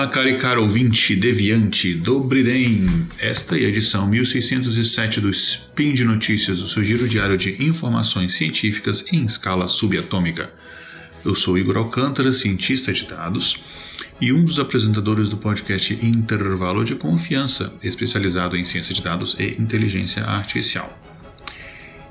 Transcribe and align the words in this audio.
Olá, 0.00 0.08
caro 0.08 0.30
e 0.30 0.38
caro 0.38 0.62
ouvinte 0.62 1.14
deviante 1.14 1.92
do 1.92 2.20
Briden. 2.20 3.06
Esta 3.18 3.58
é 3.58 3.66
a 3.66 3.68
edição 3.68 4.06
1607 4.06 5.20
do 5.20 5.28
Spin 5.28 5.92
de 5.92 6.06
Notícias, 6.06 6.58
o 6.58 6.66
seu 6.66 6.82
giro 6.82 7.06
diário 7.06 7.36
de 7.36 7.62
informações 7.62 8.32
científicas 8.32 9.04
em 9.12 9.26
escala 9.26 9.68
subatômica. 9.68 10.50
Eu 11.22 11.34
sou 11.34 11.58
Igor 11.58 11.76
Alcântara, 11.76 12.32
cientista 12.32 12.94
de 12.94 13.04
dados 13.04 13.62
e 14.18 14.32
um 14.32 14.42
dos 14.42 14.58
apresentadores 14.58 15.28
do 15.28 15.36
podcast 15.36 15.92
Intervalo 16.02 16.82
de 16.82 16.94
Confiança, 16.94 17.70
especializado 17.82 18.56
em 18.56 18.64
ciência 18.64 18.94
de 18.94 19.02
dados 19.02 19.36
e 19.38 19.50
inteligência 19.60 20.24
artificial. 20.24 20.98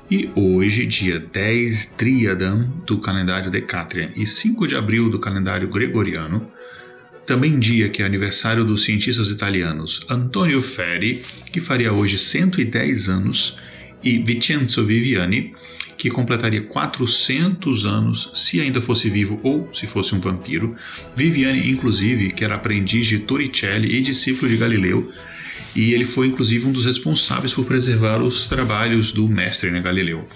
E 0.08 0.30
hoje, 0.36 0.86
dia 0.86 1.18
10 1.18 1.86
Triadan 1.96 2.68
do 2.86 2.98
calendário 2.98 3.50
Decatrian 3.50 4.10
e 4.14 4.28
5 4.28 4.68
de 4.68 4.76
abril 4.76 5.10
do 5.10 5.18
calendário 5.18 5.68
Gregoriano, 5.68 6.48
também 7.26 7.58
dia 7.58 7.88
que 7.88 8.02
é 8.02 8.06
aniversário 8.06 8.64
dos 8.64 8.84
cientistas 8.84 9.28
italianos 9.28 10.00
Antonio 10.08 10.60
Ferri, 10.60 11.22
que 11.52 11.60
faria 11.60 11.92
hoje 11.92 12.18
110 12.18 13.08
anos, 13.08 13.56
e 14.02 14.18
Vincenzo 14.18 14.84
Viviani, 14.84 15.54
que 15.96 16.08
completaria 16.08 16.62
400 16.62 17.84
anos 17.84 18.30
se 18.32 18.60
ainda 18.60 18.80
fosse 18.80 19.10
vivo 19.10 19.38
ou 19.42 19.68
se 19.74 19.86
fosse 19.86 20.14
um 20.14 20.20
vampiro. 20.20 20.74
Viviani, 21.14 21.70
inclusive, 21.70 22.32
que 22.32 22.42
era 22.42 22.54
aprendiz 22.54 23.06
de 23.06 23.18
Torricelli 23.18 23.94
e 23.94 24.00
discípulo 24.00 24.48
de 24.48 24.56
Galileu, 24.56 25.12
e 25.76 25.92
ele 25.92 26.06
foi 26.06 26.28
inclusive 26.28 26.66
um 26.66 26.72
dos 26.72 26.86
responsáveis 26.86 27.52
por 27.52 27.66
preservar 27.66 28.22
os 28.22 28.46
trabalhos 28.46 29.12
do 29.12 29.28
mestre 29.28 29.70
né, 29.70 29.80
Galileu. 29.80 30.26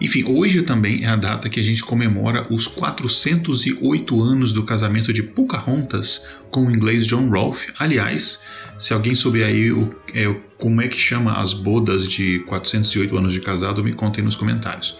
Enfim, 0.00 0.24
hoje 0.24 0.62
também 0.62 1.04
é 1.04 1.08
a 1.08 1.16
data 1.16 1.48
que 1.48 1.60
a 1.60 1.62
gente 1.62 1.82
comemora 1.82 2.46
os 2.50 2.66
408 2.66 4.22
anos 4.22 4.52
do 4.52 4.64
casamento 4.64 5.12
de 5.12 5.22
Pocahontas 5.22 6.24
com 6.50 6.66
o 6.66 6.70
inglês 6.70 7.06
John 7.06 7.28
Rolfe. 7.28 7.72
Aliás, 7.78 8.40
se 8.78 8.92
alguém 8.92 9.14
souber 9.14 9.46
aí 9.46 9.70
o, 9.70 9.94
é, 10.12 10.34
como 10.58 10.82
é 10.82 10.88
que 10.88 10.98
chama 10.98 11.40
as 11.40 11.52
bodas 11.52 12.08
de 12.08 12.40
408 12.40 13.16
anos 13.16 13.32
de 13.32 13.40
casado, 13.40 13.84
me 13.84 13.92
contem 13.92 14.24
nos 14.24 14.36
comentários. 14.36 14.96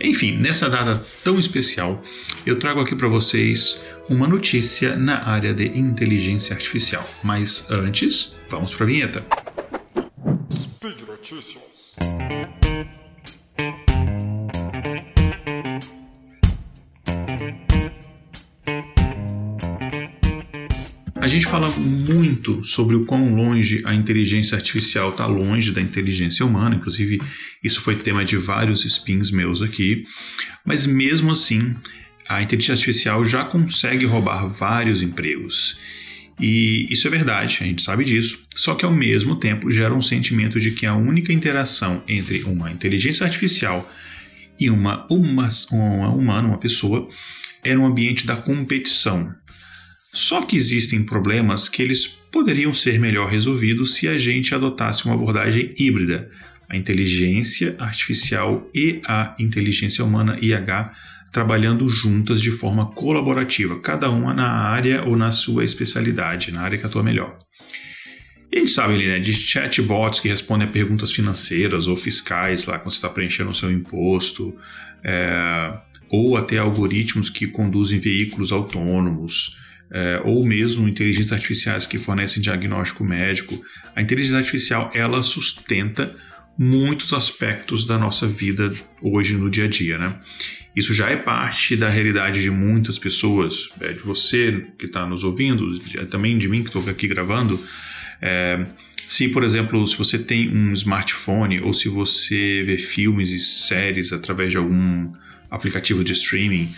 Enfim, 0.00 0.36
nessa 0.36 0.70
data 0.70 1.04
tão 1.24 1.40
especial, 1.40 2.02
eu 2.46 2.56
trago 2.56 2.80
aqui 2.80 2.94
para 2.94 3.08
vocês 3.08 3.80
uma 4.08 4.28
notícia 4.28 4.96
na 4.96 5.26
área 5.28 5.52
de 5.52 5.66
inteligência 5.66 6.54
artificial. 6.54 7.08
Mas 7.22 7.68
antes, 7.70 8.36
vamos 8.48 8.72
para 8.72 8.84
a 8.84 8.86
vinheta. 8.86 9.24
Speed 10.52 11.00
Notícias. 11.06 11.96
A 21.20 21.26
gente 21.26 21.46
fala 21.46 21.68
muito 21.70 22.64
sobre 22.64 22.94
o 22.94 23.04
quão 23.04 23.34
longe 23.34 23.82
a 23.84 23.92
inteligência 23.92 24.56
artificial 24.56 25.10
está 25.10 25.26
longe 25.26 25.72
da 25.72 25.80
inteligência 25.80 26.46
humana, 26.46 26.76
inclusive 26.76 27.20
isso 27.62 27.80
foi 27.80 27.96
tema 27.96 28.24
de 28.24 28.36
vários 28.36 28.84
spins 28.84 29.30
meus 29.32 29.60
aqui, 29.60 30.06
mas 30.64 30.86
mesmo 30.86 31.32
assim 31.32 31.74
a 32.28 32.40
inteligência 32.40 32.74
artificial 32.74 33.24
já 33.24 33.44
consegue 33.44 34.04
roubar 34.04 34.46
vários 34.46 35.02
empregos. 35.02 35.76
E 36.40 36.86
isso 36.88 37.08
é 37.08 37.10
verdade, 37.10 37.58
a 37.60 37.66
gente 37.66 37.82
sabe 37.82 38.04
disso, 38.04 38.38
só 38.54 38.76
que 38.76 38.84
ao 38.84 38.92
mesmo 38.92 39.36
tempo 39.36 39.72
gera 39.72 39.92
um 39.92 40.02
sentimento 40.02 40.60
de 40.60 40.70
que 40.70 40.86
a 40.86 40.94
única 40.94 41.32
interação 41.32 42.00
entre 42.06 42.44
uma 42.44 42.70
inteligência 42.70 43.26
artificial 43.26 43.90
e 44.58 44.70
uma, 44.70 45.04
uma, 45.10 45.48
uma 45.72 46.10
humana, 46.10 46.48
uma 46.48 46.58
pessoa, 46.58 47.08
é 47.64 47.74
no 47.74 47.84
ambiente 47.84 48.24
da 48.24 48.36
competição, 48.36 49.34
só 50.12 50.42
que 50.42 50.56
existem 50.56 51.02
problemas 51.02 51.68
que 51.68 51.82
eles 51.82 52.06
poderiam 52.06 52.72
ser 52.72 52.98
melhor 52.98 53.28
resolvidos 53.30 53.94
se 53.94 54.08
a 54.08 54.16
gente 54.16 54.54
adotasse 54.54 55.04
uma 55.04 55.14
abordagem 55.14 55.74
híbrida, 55.78 56.30
a 56.68 56.76
inteligência 56.76 57.74
artificial 57.78 58.68
e 58.74 59.00
a 59.06 59.34
inteligência 59.38 60.04
humana 60.04 60.38
IH 60.40 60.92
trabalhando 61.32 61.88
juntas 61.88 62.40
de 62.40 62.50
forma 62.50 62.86
colaborativa, 62.92 63.78
cada 63.80 64.10
uma 64.10 64.32
na 64.32 64.50
área 64.50 65.04
ou 65.04 65.16
na 65.16 65.30
sua 65.30 65.64
especialidade, 65.64 66.50
na 66.50 66.62
área 66.62 66.78
que 66.78 66.86
atua 66.86 67.02
melhor. 67.02 67.38
E 68.50 68.56
a 68.56 68.58
gente 68.60 68.70
sabe 68.70 68.94
ali, 68.94 69.06
né, 69.06 69.18
de 69.18 69.34
chatbots 69.34 70.20
que 70.20 70.28
respondem 70.28 70.66
a 70.66 70.70
perguntas 70.70 71.12
financeiras 71.12 71.86
ou 71.86 71.96
fiscais, 71.96 72.64
lá 72.64 72.78
quando 72.78 72.92
você 72.92 72.96
está 72.96 73.08
preenchendo 73.10 73.50
o 73.50 73.54
seu 73.54 73.70
imposto, 73.70 74.56
é, 75.04 75.74
ou 76.08 76.36
até 76.36 76.56
algoritmos 76.56 77.28
que 77.28 77.46
conduzem 77.46 77.98
veículos 77.98 78.50
autônomos, 78.50 79.54
é, 79.90 80.20
ou 80.24 80.44
mesmo 80.44 80.88
inteligências 80.88 81.32
artificiais 81.32 81.86
que 81.86 81.98
fornecem 81.98 82.42
diagnóstico 82.42 83.04
médico, 83.04 83.60
a 83.94 84.02
inteligência 84.02 84.38
artificial 84.38 84.90
ela 84.94 85.22
sustenta 85.22 86.14
muitos 86.58 87.12
aspectos 87.12 87.84
da 87.84 87.96
nossa 87.96 88.26
vida 88.26 88.72
hoje 89.00 89.34
no 89.34 89.48
dia 89.48 89.64
a 89.64 89.68
dia, 89.68 89.96
né? 89.96 90.16
Isso 90.74 90.92
já 90.92 91.08
é 91.08 91.16
parte 91.16 91.76
da 91.76 91.88
realidade 91.88 92.42
de 92.42 92.50
muitas 92.50 92.98
pessoas, 92.98 93.68
é, 93.80 93.92
de 93.92 94.00
você 94.00 94.66
que 94.78 94.86
está 94.86 95.06
nos 95.06 95.24
ouvindo, 95.24 95.78
também 96.06 96.36
de 96.36 96.48
mim 96.48 96.62
que 96.62 96.68
estou 96.68 96.88
aqui 96.88 97.06
gravando. 97.08 97.60
É, 98.20 98.64
se, 99.06 99.28
por 99.28 99.42
exemplo, 99.42 99.86
se 99.86 99.96
você 99.96 100.18
tem 100.18 100.54
um 100.54 100.72
smartphone 100.74 101.60
ou 101.60 101.72
se 101.72 101.88
você 101.88 102.62
vê 102.64 102.76
filmes 102.76 103.30
e 103.30 103.38
séries 103.38 104.12
através 104.12 104.50
de 104.50 104.58
algum 104.58 105.12
aplicativo 105.50 106.04
de 106.04 106.12
streaming, 106.12 106.74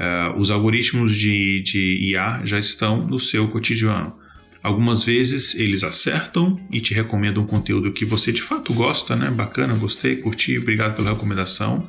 uh, 0.00 0.40
os 0.40 0.50
algoritmos 0.50 1.14
de, 1.14 1.60
de 1.60 2.10
IA 2.10 2.40
já 2.44 2.58
estão 2.58 3.06
no 3.06 3.18
seu 3.18 3.48
cotidiano. 3.48 4.18
Algumas 4.62 5.04
vezes 5.04 5.54
eles 5.54 5.84
acertam 5.84 6.60
e 6.70 6.80
te 6.80 6.92
recomendam 6.94 7.42
um 7.42 7.46
conteúdo 7.46 7.92
que 7.92 8.04
você 8.04 8.32
de 8.32 8.42
fato 8.42 8.72
gosta, 8.74 9.14
né? 9.14 9.30
Bacana, 9.30 9.74
gostei, 9.74 10.16
curti, 10.16 10.58
obrigado 10.58 10.96
pela 10.96 11.10
recomendação. 11.10 11.88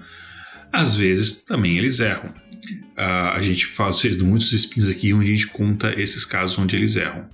Às 0.72 0.96
vezes 0.96 1.34
também 1.34 1.78
eles 1.78 2.00
erram. 2.00 2.30
Uh, 2.98 3.32
a 3.34 3.42
gente 3.42 3.66
faz 3.66 4.04
muitos 4.18 4.54
spins 4.54 4.88
aqui 4.88 5.14
onde 5.14 5.32
a 5.32 5.36
gente 5.36 5.48
conta 5.48 5.94
esses 6.00 6.24
casos 6.24 6.58
onde 6.58 6.76
eles 6.76 6.96
erram. 6.96 7.26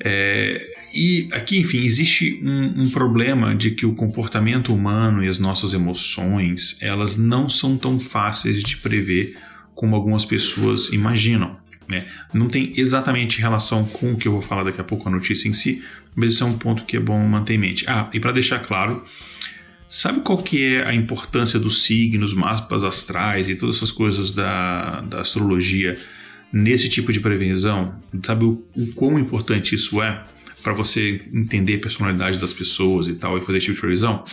É, 0.00 0.64
e 0.94 1.28
aqui, 1.32 1.58
enfim, 1.58 1.84
existe 1.84 2.40
um, 2.42 2.84
um, 2.84 2.90
problema 2.90 3.54
de 3.54 3.72
que 3.72 3.84
o 3.84 3.94
comportamento 3.94 4.72
humano 4.72 5.24
e 5.24 5.28
as 5.28 5.40
nossas 5.40 5.74
emoções 5.74 6.76
elas 6.80 7.16
não 7.16 7.48
são 7.48 7.76
tão 7.76 7.98
fáceis 7.98 8.62
de 8.62 8.76
prever 8.76 9.34
como 9.78 9.94
algumas 9.94 10.24
pessoas 10.24 10.92
imaginam. 10.92 11.56
Né? 11.88 12.04
Não 12.34 12.48
tem 12.48 12.72
exatamente 12.76 13.40
relação 13.40 13.84
com 13.84 14.12
o 14.12 14.16
que 14.16 14.26
eu 14.26 14.32
vou 14.32 14.42
falar 14.42 14.64
daqui 14.64 14.80
a 14.80 14.84
pouco, 14.84 15.08
a 15.08 15.12
notícia 15.12 15.48
em 15.48 15.52
si, 15.52 15.84
mas 16.16 16.34
esse 16.34 16.42
é 16.42 16.46
um 16.46 16.58
ponto 16.58 16.84
que 16.84 16.96
é 16.96 17.00
bom 17.00 17.16
manter 17.20 17.54
em 17.54 17.58
mente. 17.58 17.84
Ah, 17.86 18.10
e 18.12 18.18
para 18.18 18.32
deixar 18.32 18.58
claro, 18.58 19.04
sabe 19.88 20.20
qual 20.22 20.38
que 20.38 20.74
é 20.74 20.84
a 20.84 20.92
importância 20.92 21.60
dos 21.60 21.84
signos, 21.84 22.34
mapas 22.34 22.82
astrais 22.82 23.48
e 23.48 23.54
todas 23.54 23.76
essas 23.76 23.92
coisas 23.92 24.32
da, 24.32 25.00
da 25.02 25.20
astrologia 25.20 25.96
nesse 26.52 26.88
tipo 26.88 27.12
de 27.12 27.20
prevenção? 27.20 27.94
Sabe 28.24 28.46
o, 28.46 28.60
o 28.74 28.88
quão 28.94 29.16
importante 29.16 29.76
isso 29.76 30.02
é 30.02 30.24
para 30.60 30.72
você 30.72 31.22
entender 31.32 31.76
a 31.76 31.80
personalidade 31.80 32.38
das 32.38 32.52
pessoas 32.52 33.06
e 33.06 33.14
tal 33.14 33.38
e 33.38 33.42
fazer 33.42 33.58
esse 33.58 33.66
tipo 33.66 33.76
de 33.76 33.80
previsão? 33.82 34.24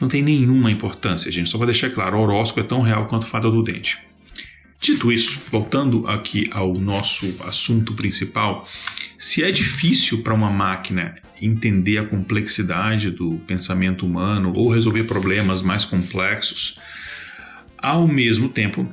Não 0.00 0.08
tem 0.08 0.24
nenhuma 0.24 0.72
importância, 0.72 1.30
gente. 1.30 1.48
Só 1.48 1.56
para 1.56 1.68
deixar 1.68 1.90
claro, 1.90 2.18
o 2.18 2.22
horóscopo 2.22 2.60
é 2.60 2.64
tão 2.64 2.82
real 2.82 3.06
quanto 3.06 3.22
o 3.22 3.28
fada 3.28 3.48
do 3.48 3.62
dente. 3.62 4.04
Dito 4.80 5.10
isso, 5.10 5.40
voltando 5.50 6.06
aqui 6.06 6.48
ao 6.50 6.74
nosso 6.74 7.34
assunto 7.44 7.94
principal, 7.94 8.68
se 9.18 9.42
é 9.42 9.50
difícil 9.50 10.22
para 10.22 10.34
uma 10.34 10.50
máquina 10.50 11.16
entender 11.40 11.98
a 11.98 12.04
complexidade 12.04 13.10
do 13.10 13.36
pensamento 13.46 14.04
humano 14.04 14.52
ou 14.54 14.70
resolver 14.70 15.04
problemas 15.04 15.62
mais 15.62 15.84
complexos, 15.84 16.78
ao 17.78 18.06
mesmo 18.06 18.48
tempo, 18.48 18.86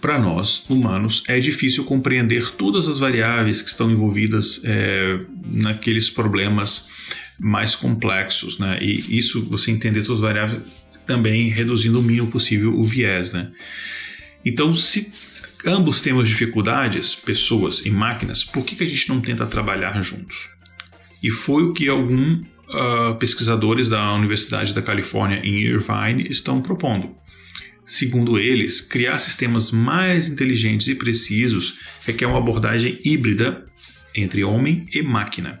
para 0.00 0.18
nós, 0.18 0.64
humanos, 0.68 1.22
é 1.28 1.40
difícil 1.40 1.84
compreender 1.84 2.52
todas 2.52 2.88
as 2.88 2.98
variáveis 2.98 3.60
que 3.62 3.68
estão 3.68 3.90
envolvidas 3.90 4.60
é, 4.64 5.20
naqueles 5.46 6.08
problemas 6.08 6.86
mais 7.38 7.74
complexos, 7.74 8.58
né? 8.58 8.78
E 8.80 9.18
isso, 9.18 9.44
você 9.50 9.70
entender 9.70 10.02
todas 10.02 10.22
as 10.22 10.28
variáveis, 10.28 10.62
também 11.06 11.48
reduzindo 11.48 11.98
o 11.98 12.02
mínimo 12.02 12.28
possível 12.28 12.78
o 12.78 12.84
viés, 12.84 13.32
né? 13.32 13.50
Então, 14.44 14.74
se 14.74 15.12
ambos 15.64 16.00
temos 16.00 16.28
dificuldades, 16.28 17.14
pessoas 17.14 17.84
e 17.86 17.90
máquinas, 17.90 18.44
por 18.44 18.64
que, 18.64 18.76
que 18.76 18.84
a 18.84 18.86
gente 18.86 19.08
não 19.08 19.20
tenta 19.20 19.46
trabalhar 19.46 20.00
juntos? 20.02 20.50
E 21.22 21.30
foi 21.30 21.62
o 21.62 21.72
que 21.72 21.88
alguns 21.88 22.40
uh, 22.40 22.76
ah, 22.76 23.14
pesquisadores 23.14 23.88
da 23.88 24.12
Universidade 24.14 24.74
da 24.74 24.82
Califórnia 24.82 25.40
em 25.44 25.60
Irvine 25.60 26.26
estão 26.28 26.60
propondo. 26.60 27.14
Segundo 27.84 28.38
eles, 28.38 28.80
criar 28.80 29.18
sistemas 29.18 29.70
mais 29.70 30.28
inteligentes 30.28 30.88
e 30.88 30.94
precisos 30.94 31.78
requer 32.04 32.26
uma 32.26 32.38
abordagem 32.38 32.98
híbrida 33.04 33.66
entre 34.14 34.44
homem 34.44 34.86
e 34.92 35.02
máquina. 35.02 35.60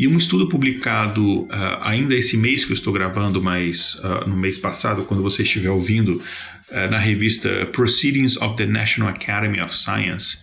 E 0.00 0.08
um 0.08 0.16
estudo 0.16 0.48
publicado 0.48 1.42
uh, 1.42 1.48
ainda 1.82 2.14
esse 2.14 2.34
mês 2.34 2.64
que 2.64 2.72
eu 2.72 2.74
estou 2.74 2.90
gravando, 2.90 3.42
mas 3.42 3.96
uh, 3.96 4.26
no 4.26 4.34
mês 4.34 4.56
passado, 4.56 5.04
quando 5.04 5.22
você 5.22 5.42
estiver 5.42 5.68
ouvindo, 5.68 6.22
uh, 6.70 6.90
na 6.90 6.98
revista 6.98 7.66
Proceedings 7.66 8.38
of 8.38 8.56
the 8.56 8.64
National 8.64 9.10
Academy 9.10 9.60
of 9.60 9.76
Science, 9.76 10.38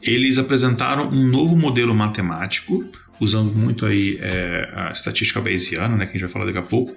eles 0.00 0.38
apresentaram 0.38 1.10
um 1.10 1.26
novo 1.26 1.54
modelo 1.54 1.94
matemático, 1.94 2.90
usando 3.20 3.52
muito 3.52 3.84
aí 3.84 4.16
é, 4.18 4.72
a 4.74 4.92
estatística 4.92 5.42
bayesiana, 5.42 5.94
né, 5.94 6.06
que 6.06 6.12
a 6.12 6.14
gente 6.14 6.22
vai 6.22 6.30
falar 6.30 6.46
daqui 6.46 6.58
a 6.58 6.62
pouco, 6.62 6.96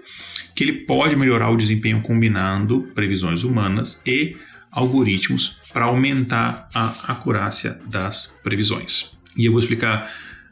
que 0.55 0.63
ele 0.63 0.85
pode 0.85 1.17
melhorar 1.17 1.49
o 1.49 1.57
desempenho 1.57 2.01
combinando 2.01 2.89
previsões 2.95 3.43
humanas 3.43 4.01
e 4.05 4.37
algoritmos 4.71 5.59
para 5.73 5.85
aumentar 5.85 6.69
a 6.73 7.11
acurácia 7.11 7.77
das 7.87 8.33
previsões. 8.41 9.11
E 9.37 9.45
eu 9.45 9.51
vou 9.51 9.59
explicar 9.59 10.09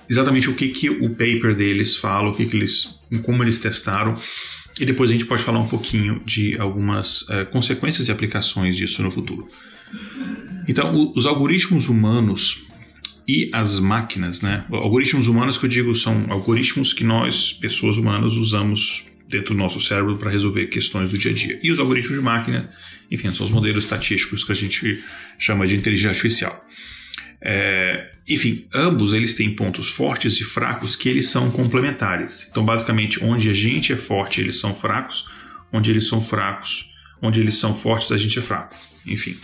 exatamente 0.10 0.50
o 0.50 0.56
que, 0.56 0.70
que 0.70 0.90
o 0.90 1.10
paper 1.10 1.56
deles 1.56 1.96
fala, 1.96 2.30
o 2.30 2.36
que, 2.36 2.46
que 2.46 2.56
eles, 2.56 3.00
como 3.24 3.44
eles 3.44 3.58
testaram, 3.58 4.20
e 4.80 4.86
depois 4.86 5.10
a 5.10 5.14
gente 5.14 5.26
pode 5.26 5.44
falar 5.44 5.60
um 5.60 5.68
pouquinho 5.68 6.22
de 6.26 6.60
algumas 6.60 7.26
é, 7.30 7.46
consequências 7.46 8.08
e 8.08 8.12
aplicações 8.12 8.76
disso 8.76 9.02
no 9.02 9.10
futuro. 9.10 9.48
Então, 10.68 10.96
o, 10.96 11.14
os 11.16 11.26
algoritmos 11.26 11.90
humanos 11.90 12.66
e 13.28 13.50
as 13.54 13.80
máquinas, 13.80 14.42
né? 14.42 14.66
Algoritmos 14.72 15.28
humanos 15.28 15.58
que 15.58 15.66
eu 15.66 15.70
digo 15.70 15.94
são 15.96 16.28
algoritmos 16.30 16.94
que 16.94 17.04
nós, 17.04 17.52
pessoas 17.54 17.98
humanas, 17.98 18.34
usamos 18.34 19.06
dentro 19.28 19.54
do 19.54 19.58
nosso 19.58 19.82
cérebro 19.82 20.18
para 20.18 20.32
resolver 20.32 20.68
questões 20.68 21.12
do 21.12 21.18
dia 21.18 21.32
a 21.32 21.34
dia. 21.34 21.60
E 21.62 21.72
os 21.72 21.80
algoritmos 21.80 22.18
de 22.18 22.24
máquina, 22.24 22.70
enfim, 23.12 23.32
são 23.34 23.46
os 23.46 23.52
modelos 23.52 23.84
estatísticos 23.84 24.44
que 24.44 24.52
a 24.54 24.56
gente 24.56 25.04
chama 25.38 25.68
de 25.68 25.76
inteligência 25.76 26.12
artificial. 26.12 26.66
É, 27.42 28.10
enfim, 28.28 28.66
ambos 28.74 29.14
eles 29.14 29.36
têm 29.36 29.56
pontos 29.56 29.90
fortes 29.90 30.40
e 30.40 30.44
fracos 30.44 30.96
que 30.96 31.08
eles 31.08 31.28
são 31.28 31.52
complementares. 31.52 32.48
Então, 32.50 32.66
basicamente, 32.66 33.24
onde 33.24 33.50
a 33.50 33.54
gente 33.54 33.94
é 33.94 33.98
forte, 33.98 34.42
eles 34.42 34.60
são 34.60 34.76
fracos. 34.76 35.26
Onde 35.72 35.92
eles 35.92 36.08
são 36.08 36.22
fracos, 36.22 36.94
onde 37.22 37.42
eles 37.42 37.56
são 37.56 37.76
fortes, 37.76 38.12
a 38.12 38.18
gente 38.18 38.40
é 38.40 38.42
fraco. 38.42 38.76
Enfim. 39.06 39.38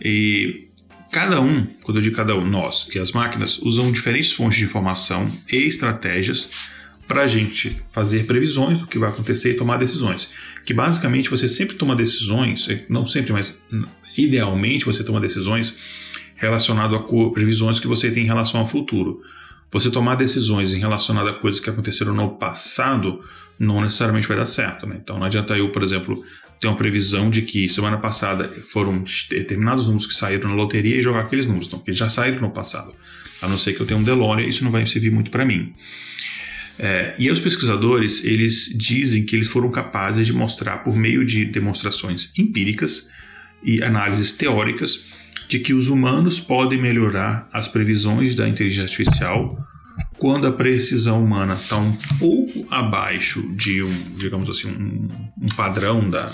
E 0.00 0.68
cada 1.10 1.40
um, 1.40 1.64
quando 1.82 1.98
eu 1.98 2.02
digo 2.02 2.16
cada 2.16 2.36
um, 2.36 2.44
nós 2.44 2.88
e 2.94 2.98
as 2.98 3.12
máquinas, 3.12 3.58
usam 3.58 3.90
diferentes 3.92 4.32
fontes 4.32 4.58
de 4.58 4.64
informação 4.64 5.30
e 5.50 5.56
estratégias 5.56 6.50
para 7.06 7.22
a 7.22 7.26
gente 7.26 7.80
fazer 7.90 8.26
previsões 8.26 8.78
do 8.78 8.86
que 8.86 8.98
vai 8.98 9.08
acontecer 9.08 9.52
e 9.52 9.54
tomar 9.54 9.78
decisões. 9.78 10.30
Que 10.64 10.74
basicamente 10.74 11.30
você 11.30 11.48
sempre 11.48 11.76
toma 11.76 11.96
decisões, 11.96 12.68
não 12.88 13.06
sempre, 13.06 13.32
mas 13.32 13.56
idealmente 14.16 14.84
você 14.84 15.02
toma 15.02 15.20
decisões 15.20 15.74
relacionado 16.38 16.96
a 16.96 17.30
previsões 17.32 17.78
que 17.78 17.86
você 17.86 18.10
tem 18.10 18.22
em 18.22 18.26
relação 18.26 18.60
ao 18.60 18.66
futuro. 18.66 19.20
Você 19.70 19.90
tomar 19.90 20.14
decisões 20.14 20.72
em 20.72 20.78
relacionado 20.78 21.28
a 21.28 21.34
coisas 21.34 21.60
que 21.60 21.68
aconteceram 21.68 22.14
no 22.14 22.30
passado 22.30 23.22
não 23.58 23.82
necessariamente 23.82 24.26
vai 24.26 24.36
dar 24.36 24.46
certo. 24.46 24.86
Né? 24.86 24.98
Então 25.02 25.18
não 25.18 25.26
adianta 25.26 25.58
eu, 25.58 25.70
por 25.70 25.82
exemplo, 25.82 26.24
ter 26.60 26.68
uma 26.68 26.76
previsão 26.76 27.28
de 27.28 27.42
que 27.42 27.68
semana 27.68 27.98
passada 27.98 28.50
foram 28.70 29.04
determinados 29.28 29.84
números 29.84 30.06
que 30.06 30.14
saíram 30.14 30.48
na 30.48 30.54
loteria 30.54 30.96
e 30.96 31.02
jogar 31.02 31.20
aqueles 31.20 31.44
números, 31.44 31.66
então, 31.66 31.80
que 31.80 31.92
já 31.92 32.08
saíram 32.08 32.40
no 32.40 32.50
passado. 32.50 32.94
A 33.42 33.48
não 33.48 33.58
ser 33.58 33.74
que 33.74 33.80
eu 33.80 33.86
tenha 33.86 33.98
um 33.98 34.02
DeLorean, 34.02 34.46
isso 34.46 34.64
não 34.64 34.70
vai 34.70 34.86
servir 34.86 35.10
muito 35.10 35.30
para 35.30 35.44
mim. 35.44 35.74
É, 36.78 37.14
e 37.18 37.30
os 37.30 37.40
pesquisadores, 37.40 38.24
eles 38.24 38.72
dizem 38.74 39.24
que 39.24 39.34
eles 39.34 39.48
foram 39.48 39.70
capazes 39.70 40.26
de 40.26 40.32
mostrar, 40.32 40.78
por 40.78 40.96
meio 40.96 41.24
de 41.26 41.44
demonstrações 41.44 42.32
empíricas 42.38 43.08
e 43.62 43.82
análises 43.82 44.32
teóricas, 44.32 45.04
de 45.48 45.58
que 45.58 45.72
os 45.72 45.88
humanos 45.88 46.38
podem 46.38 46.80
melhorar 46.80 47.48
as 47.52 47.66
previsões 47.66 48.34
da 48.34 48.48
inteligência 48.48 48.84
artificial 48.84 49.58
quando 50.18 50.46
a 50.46 50.52
precisão 50.52 51.24
humana 51.24 51.54
está 51.54 51.76
um 51.76 51.96
pouco 52.18 52.66
abaixo 52.70 53.42
de 53.54 53.82
um, 53.82 53.92
digamos 54.16 54.50
assim, 54.50 54.70
um, 54.70 55.08
um 55.40 55.48
padrão 55.56 56.10
da, 56.10 56.32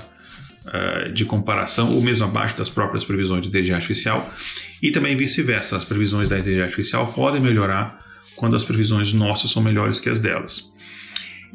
uh, 0.67 1.13
de 1.13 1.25
comparação, 1.25 1.95
ou 1.95 2.03
mesmo 2.03 2.25
abaixo 2.25 2.57
das 2.59 2.69
próprias 2.69 3.05
previsões 3.05 3.43
de 3.43 3.49
inteligência 3.49 3.77
artificial, 3.77 4.35
e 4.83 4.91
também 4.91 5.17
vice-versa, 5.17 5.77
as 5.77 5.85
previsões 5.85 6.29
da 6.29 6.39
inteligência 6.39 6.65
artificial 6.65 7.13
podem 7.13 7.41
melhorar 7.41 8.03
quando 8.37 8.57
as 8.57 8.65
previsões 8.65 9.13
nossas 9.13 9.51
são 9.51 9.63
melhores 9.63 10.01
que 10.01 10.11
as 10.11 10.19
delas. 10.19 10.65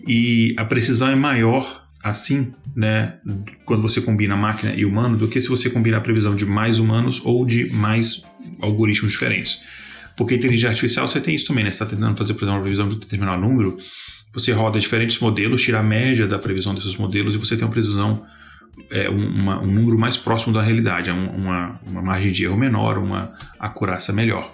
E 0.07 0.55
a 0.57 0.63
precisão 0.63 1.09
é 1.09 1.15
maior 1.15 1.88
assim, 2.03 2.51
né, 2.75 3.15
quando 3.65 3.81
você 3.81 4.01
combina 4.01 4.35
máquina 4.35 4.73
e 4.73 4.85
humano, 4.85 5.17
do 5.17 5.27
que 5.27 5.41
se 5.41 5.49
você 5.49 5.69
combina 5.69 5.97
a 5.97 6.01
previsão 6.01 6.35
de 6.35 6.45
mais 6.45 6.79
humanos 6.79 7.21
ou 7.23 7.45
de 7.45 7.69
mais 7.71 8.23
algoritmos 8.61 9.11
diferentes. 9.11 9.61
Porque 10.15 10.35
inteligência 10.35 10.69
artificial 10.69 11.07
você 11.07 11.21
tem 11.21 11.35
isso 11.35 11.47
também, 11.47 11.63
né? 11.63 11.71
Você 11.71 11.83
está 11.83 11.95
tentando 11.95 12.17
fazer, 12.17 12.33
por 12.33 12.43
exemplo, 12.43 12.57
uma 12.57 12.61
previsão 12.61 12.87
de 12.87 12.95
um 12.95 12.99
determinado 12.99 13.41
número, 13.41 13.77
você 14.33 14.51
roda 14.51 14.79
diferentes 14.79 15.19
modelos, 15.19 15.61
tira 15.61 15.79
a 15.79 15.83
média 15.83 16.27
da 16.27 16.37
previsão 16.37 16.73
desses 16.73 16.95
modelos 16.95 17.33
e 17.35 17.37
você 17.37 17.55
tem 17.55 17.65
uma 17.65 17.71
precisão, 17.71 18.25
é, 18.91 19.09
uma, 19.09 19.61
um 19.61 19.67
número 19.67 19.97
mais 19.97 20.17
próximo 20.17 20.53
da 20.53 20.61
realidade, 20.61 21.09
uma, 21.09 21.79
uma 21.85 22.01
margem 22.01 22.31
de 22.31 22.43
erro 22.43 22.57
menor, 22.57 22.97
uma 22.97 23.33
acurácia 23.59 24.13
melhor. 24.13 24.53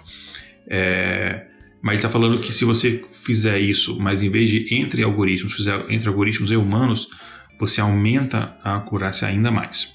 É, 0.68 1.46
mas 1.82 1.92
ele 1.92 1.98
está 1.98 2.08
falando 2.08 2.40
que 2.40 2.52
se 2.52 2.64
você 2.64 3.04
fizer 3.12 3.60
isso, 3.60 4.00
mas 4.00 4.22
em 4.22 4.30
vez 4.30 4.50
de 4.50 4.74
entre 4.74 5.02
algoritmos, 5.02 5.52
fizer 5.52 5.84
entre 5.88 6.08
algoritmos 6.08 6.50
e 6.50 6.56
humanos, 6.56 7.08
você 7.58 7.80
aumenta 7.80 8.56
a 8.62 8.76
acurácia 8.76 9.28
ainda 9.28 9.50
mais. 9.50 9.94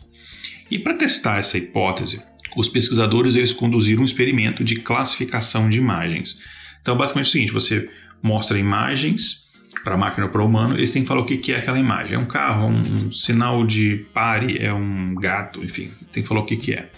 E 0.69 0.79
para 0.79 0.95
testar 0.95 1.39
essa 1.39 1.57
hipótese, 1.57 2.21
os 2.55 2.67
pesquisadores 2.67 3.35
eles 3.35 3.53
conduziram 3.53 4.01
um 4.01 4.05
experimento 4.05 4.63
de 4.63 4.75
classificação 4.75 5.69
de 5.69 5.77
imagens. 5.77 6.39
Então, 6.81 6.97
basicamente 6.97 7.27
é 7.27 7.29
o 7.29 7.31
seguinte: 7.31 7.53
você 7.53 7.89
mostra 8.21 8.57
imagens 8.57 9.41
para 9.83 9.95
a 9.95 9.97
máquina 9.97 10.25
ou 10.25 10.31
para 10.31 10.41
o 10.41 10.45
humano, 10.45 10.75
eles 10.75 10.91
têm 10.91 11.01
que 11.01 11.07
falar 11.07 11.21
o 11.21 11.25
que 11.25 11.51
é 11.51 11.57
aquela 11.57 11.79
imagem. 11.79 12.15
É 12.15 12.19
um 12.19 12.25
carro, 12.25 12.67
um, 12.67 13.07
um 13.07 13.11
sinal 13.11 13.65
de 13.65 14.05
pare, 14.13 14.57
é 14.59 14.73
um 14.73 15.15
gato, 15.15 15.63
enfim, 15.63 15.91
tem 16.11 16.21
que 16.21 16.29
falar 16.29 16.41
o 16.41 16.45
que 16.45 16.73
é. 16.73 16.89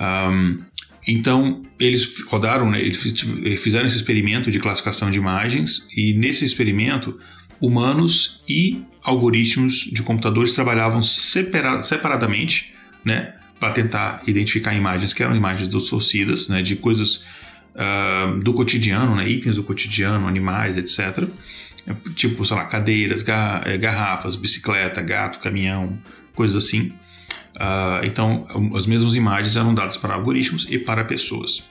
Um, 0.00 0.62
então, 1.06 1.62
eles 1.80 2.20
rodaram, 2.24 2.70
né, 2.70 2.80
eles 2.80 3.00
fizeram 3.62 3.86
esse 3.86 3.96
experimento 3.96 4.50
de 4.50 4.58
classificação 4.58 5.10
de 5.10 5.18
imagens, 5.18 5.88
e 5.96 6.12
nesse 6.14 6.44
experimento, 6.44 7.18
humanos 7.60 8.40
e 8.48 8.82
algoritmos 9.02 9.90
de 9.92 10.02
computadores 10.02 10.54
trabalhavam 10.54 11.02
separa 11.02 11.82
separadamente, 11.82 12.74
né, 13.04 13.34
para 13.58 13.72
tentar 13.72 14.22
identificar 14.26 14.74
imagens 14.74 15.12
que 15.12 15.22
eram 15.22 15.34
imagens 15.34 15.68
distorcidas, 15.68 16.48
né, 16.48 16.62
de 16.62 16.76
coisas 16.76 17.24
uh, 17.74 18.38
do 18.40 18.52
cotidiano, 18.52 19.16
né, 19.16 19.28
itens 19.28 19.56
do 19.56 19.62
cotidiano, 19.62 20.26
animais, 20.28 20.76
etc. 20.76 21.28
Tipo, 22.14 22.44
sei 22.44 22.56
lá, 22.56 22.66
cadeiras, 22.66 23.24
eh, 23.64 23.78
garrafas, 23.78 24.36
bicicleta, 24.36 25.00
gato, 25.00 25.38
caminhão, 25.38 25.98
coisas 26.34 26.66
assim. 26.66 26.92
Uh, 27.56 28.04
então, 28.04 28.46
as 28.76 28.86
mesmas 28.86 29.14
imagens 29.14 29.56
eram 29.56 29.74
dadas 29.74 29.96
para 29.96 30.14
algoritmos 30.14 30.66
e 30.68 30.78
para 30.78 31.02
pessoas. 31.04 31.64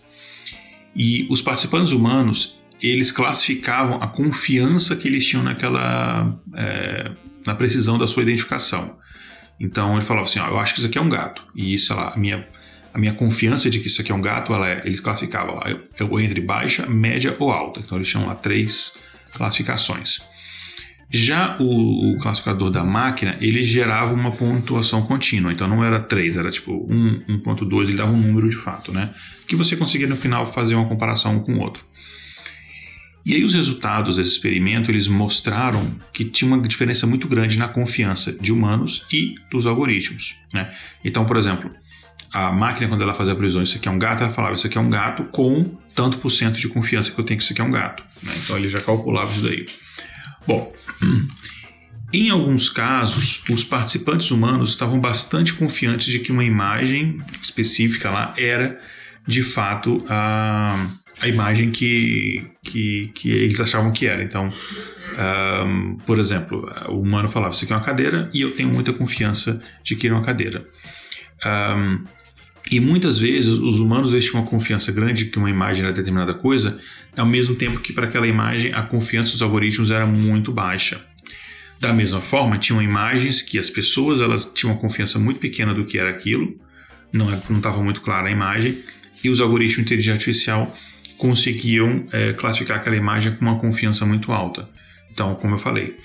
E 0.96 1.27
os 1.29 1.39
participantes 1.39 1.94
humanos 1.94 2.57
eles 2.81 3.12
classificavam 3.12 4.01
a 4.01 4.07
confiança 4.07 4.96
que 4.96 5.07
eles 5.07 5.25
tinham 5.25 5.43
naquela 5.43 6.39
é, 6.53 7.12
na 7.46 7.55
precisão 7.55 7.98
da 7.98 8.07
sua 8.07 8.24
identificação. 8.24 8.98
Então 9.60 9.96
ele 9.96 10.05
falava 10.05 10.25
assim, 10.25 10.39
ó, 10.39 10.48
eu 10.48 10.60
acho 10.60 10.74
que 10.74 10.79
isso 10.79 10.88
aqui 10.88 10.98
é 10.98 11.01
um 11.01 11.10
gato 11.10 11.43
e 11.55 11.77
sei 11.79 11.96
lá 11.96 12.13
a 12.13 12.17
minha 12.17 12.48
a 12.93 13.00
minha 13.00 13.13
confiança 13.13 13.69
de 13.69 13.79
que 13.79 13.88
isso 13.88 14.01
aqui 14.01 14.12
é 14.12 14.15
um 14.15 14.22
gato, 14.22 14.51
ela 14.51 14.67
é, 14.67 14.81
eles 14.84 15.00
classificavam 15.00 15.55
lá, 15.55 15.69
eu, 15.69 15.84
eu 16.00 16.19
entre 16.19 16.41
baixa, 16.41 16.88
média 16.88 17.36
ou 17.38 17.51
alta. 17.51 17.79
Então 17.79 17.96
eles 17.96 18.07
chamam 18.07 18.27
lá 18.27 18.34
três 18.34 18.98
classificações. 19.34 20.19
Já 21.10 21.57
o, 21.60 22.15
o, 22.15 22.17
classificador 22.17 22.69
da 22.69 22.84
máquina, 22.84 23.38
ele 23.39 23.63
gerava 23.63 24.12
uma 24.13 24.31
pontuação 24.31 25.03
contínua, 25.03 25.53
então 25.53 25.67
não 25.67 25.84
era 25.84 26.00
3, 26.00 26.36
era 26.36 26.51
tipo 26.51 26.86
1, 26.91 27.39
1.2, 27.46 27.84
ele 27.84 27.96
dava 27.96 28.12
um 28.12 28.17
número 28.17 28.50
de 28.50 28.57
fato, 28.57 28.91
né? 28.91 29.12
Que 29.48 29.55
você 29.55 29.77
conseguia 29.77 30.07
no 30.07 30.17
final 30.17 30.46
fazer 30.46 30.75
uma 30.75 30.88
comparação 30.88 31.38
um 31.38 31.39
com 31.39 31.53
o 31.53 31.60
outro. 31.62 31.86
E 33.27 33.36
aí 33.36 33.43
os 33.43 33.53
resultados 33.53 34.15
desse 34.15 34.31
experimento 34.31 34.89
eles 34.89 35.05
mostraram 35.05 35.93
que 36.13 36.24
tinha 36.24 36.48
uma 36.48 36.65
diferença 36.65 37.05
muito 37.05 37.27
grande 37.27 37.57
na 37.57 37.67
confiança 37.67 38.31
de 38.31 38.53
humanos 38.53 39.05
e 39.12 39.36
dos 39.51 39.65
algoritmos. 39.65 40.38
Né? 40.53 40.74
Então, 41.03 41.25
por 41.25 41.36
exemplo, 41.36 41.69
a 42.31 42.53
máquina 42.53 42.88
quando 42.88 43.01
ela 43.01 43.13
fazia 43.13 43.34
a 43.34 43.36
previsão 43.36 43.62
isso 43.62 43.75
aqui 43.75 43.89
é 43.89 43.91
um 43.91 44.00
gato, 44.00 44.24
ela 44.24 44.31
falava 44.31 44.55
isso 44.55 44.65
aqui 44.65 44.77
é 44.77 44.81
um 44.81 44.89
gato 44.89 45.25
com 45.25 45.77
tanto 45.93 46.19
por 46.19 46.29
cento 46.29 46.57
de 46.57 46.69
confiança 46.69 47.12
que 47.12 47.19
eu 47.19 47.25
tenho 47.25 47.38
que 47.38 47.43
isso 47.43 47.51
aqui 47.51 47.62
é 47.62 47.65
um 47.65 47.69
gato. 47.69 48.01
Né? 48.24 48.31
Então 48.41 48.57
ele 48.57 48.69
já 48.69 48.79
calculava 48.79 49.29
isso 49.34 49.41
daí. 49.41 49.65
Bom, 50.48 50.74
em 52.13 52.29
alguns 52.29 52.69
casos, 52.69 53.43
os 53.50 53.62
participantes 53.62 54.31
humanos 54.31 54.69
estavam 54.69 55.01
bastante 55.01 55.53
confiantes 55.53 56.07
de 56.07 56.19
que 56.19 56.31
uma 56.31 56.46
imagem 56.46 57.19
específica 57.43 58.10
lá 58.10 58.34
era 58.38 58.79
de 59.27 59.43
fato 59.43 60.05
a 60.07 60.88
a 61.20 61.28
imagem 61.28 61.72
que, 61.72 62.46
que, 62.64 63.12
que 63.14 63.32
eles 63.32 63.60
achavam 63.60 63.92
que 63.92 64.06
era. 64.06 64.24
Então, 64.24 64.54
um, 65.66 65.98
por 66.06 66.20
exemplo, 66.20 66.72
o 66.90 67.00
humano 67.00 67.30
falava: 67.30 67.54
Isso 67.54 67.64
aqui 67.64 67.74
é 67.74 67.76
uma 67.76 67.84
cadeira, 67.84 68.30
e 68.34 68.42
eu 68.42 68.52
tenho 68.52 68.70
muita 68.70 68.94
confiança 68.94 69.60
de 69.84 69.96
que 69.96 70.08
é 70.08 70.12
uma 70.12 70.24
cadeira. 70.24 70.68
Um, 71.46 72.04
e 72.70 72.80
muitas 72.80 73.18
vezes 73.18 73.50
os 73.50 73.80
humanos 73.80 74.12
eles 74.12 74.26
tinham 74.26 74.42
uma 74.42 74.50
confiança 74.50 74.92
grande 74.92 75.26
que 75.26 75.38
uma 75.38 75.50
imagem 75.50 75.84
era 75.84 75.94
determinada 75.94 76.34
coisa, 76.34 76.78
ao 77.16 77.26
mesmo 77.26 77.56
tempo 77.56 77.80
que 77.80 77.94
para 77.94 78.08
aquela 78.08 78.28
imagem 78.28 78.74
a 78.74 78.84
confiança 78.84 79.32
dos 79.32 79.42
algoritmos 79.42 79.90
era 79.90 80.06
muito 80.06 80.52
baixa. 80.52 81.02
Da 81.80 81.94
mesma 81.94 82.20
forma, 82.22 82.58
tinham 82.58 82.82
imagens 82.82 83.42
que 83.42 83.58
as 83.58 83.70
pessoas 83.70 84.20
elas 84.20 84.46
tinham 84.46 84.74
uma 84.74 84.82
confiança 84.82 85.18
muito 85.18 85.40
pequena 85.40 85.74
do 85.74 85.86
que 85.86 85.98
era 85.98 86.10
aquilo, 86.10 86.60
não 87.14 87.32
estava 87.56 87.82
muito 87.82 88.02
clara 88.02 88.28
a 88.28 88.32
imagem, 88.32 88.84
e 89.24 89.30
os 89.30 89.40
algoritmos 89.40 89.78
de 89.78 89.82
inteligência 89.82 90.14
artificial 90.14 90.76
conseguiam 91.18 92.08
é, 92.12 92.34
classificar 92.34 92.78
aquela 92.78 92.96
imagem 92.96 93.36
com 93.36 93.46
uma 93.46 93.60
confiança 93.60 94.06
muito 94.06 94.32
alta. 94.32 94.70
Então, 95.12 95.36
como 95.36 95.56
eu 95.56 95.60
falei, 95.60 95.98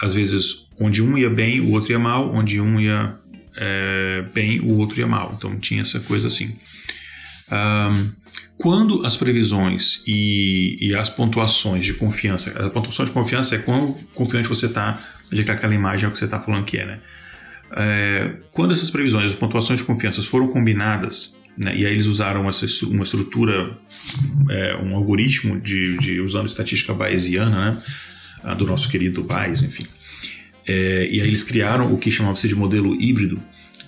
às 0.00 0.14
vezes 0.14 0.66
onde 0.78 1.02
um 1.02 1.16
ia 1.16 1.30
bem, 1.30 1.60
o 1.60 1.70
outro 1.70 1.92
ia 1.92 1.98
mal, 1.98 2.34
onde 2.34 2.60
um 2.60 2.80
ia 2.80 3.16
é, 3.56 4.24
bem, 4.34 4.60
o 4.60 4.76
outro 4.76 5.00
ia 5.00 5.06
mal. 5.06 5.34
Então 5.36 5.58
tinha 5.58 5.82
essa 5.82 6.00
coisa 6.00 6.26
assim. 6.26 6.56
Um, 7.50 8.12
quando 8.58 9.04
as 9.06 9.16
previsões 9.16 10.02
e, 10.06 10.76
e, 10.80 10.94
as 10.94 11.08
pontuações 11.08 11.84
de 11.84 11.94
confiança, 11.94 12.50
a 12.58 12.70
pontuação 12.70 13.04
de 13.04 13.12
confiança 13.12 13.54
é 13.54 13.58
quão 13.58 13.92
confiante 14.14 14.48
você 14.48 14.66
está 14.66 15.00
de 15.30 15.44
que 15.44 15.50
aquela 15.50 15.74
imagem 15.74 16.06
é 16.06 16.08
o 16.08 16.12
que 16.12 16.18
você 16.18 16.24
está 16.24 16.40
falando 16.40 16.64
que 16.64 16.78
é, 16.78 16.86
né? 16.86 17.00
É, 17.72 18.36
quando 18.52 18.72
essas 18.72 18.90
previsões, 18.90 19.32
as 19.32 19.38
pontuações 19.38 19.80
de 19.80 19.86
confiança 19.86 20.22
foram 20.22 20.48
combinadas, 20.48 21.35
né, 21.56 21.74
e 21.76 21.86
aí 21.86 21.92
eles 21.92 22.06
usaram 22.06 22.48
essa, 22.48 22.66
uma 22.86 23.02
estrutura, 23.02 23.76
é, 24.50 24.76
um 24.76 24.94
algoritmo 24.94 25.58
de, 25.60 25.96
de, 25.98 26.20
usando 26.20 26.46
estatística 26.46 26.92
bayesiana, 26.92 27.82
né, 28.44 28.54
do 28.54 28.66
nosso 28.66 28.88
querido 28.88 29.22
Bayes, 29.24 29.62
enfim. 29.62 29.86
É, 30.66 31.08
e 31.10 31.20
aí 31.20 31.28
eles 31.28 31.42
criaram 31.42 31.92
o 31.92 31.98
que 31.98 32.10
chamava-se 32.10 32.46
de 32.46 32.54
modelo 32.54 33.00
híbrido. 33.00 33.40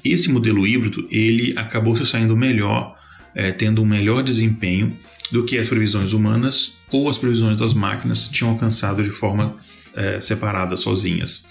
Esse 0.04 0.30
modelo 0.30 0.66
híbrido 0.66 1.06
ele 1.10 1.56
acabou 1.56 1.94
se 1.96 2.06
saindo 2.06 2.36
melhor, 2.36 2.96
é, 3.34 3.52
tendo 3.52 3.82
um 3.82 3.86
melhor 3.86 4.22
desempenho 4.22 4.96
do 5.30 5.44
que 5.44 5.58
as 5.58 5.68
previsões 5.68 6.12
humanas 6.12 6.74
ou 6.90 7.08
as 7.08 7.18
previsões 7.18 7.56
das 7.56 7.74
máquinas 7.74 8.28
tinham 8.28 8.52
alcançado 8.52 9.02
de 9.02 9.10
forma 9.10 9.56
é, 9.94 10.20
separada, 10.20 10.76
sozinhas. 10.76 11.44